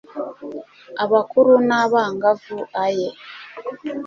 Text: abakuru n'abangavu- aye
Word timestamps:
abakuru 1.03 1.51
n'abangavu- 1.67 2.57
aye 2.83 3.09